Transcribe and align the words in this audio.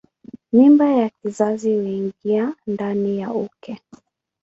Mimba 0.53 0.85
ya 0.91 1.09
kizazi 1.21 1.73
huingia 1.75 2.55
ndani 2.67 3.19
ya 3.19 3.33
uke. 3.33 3.79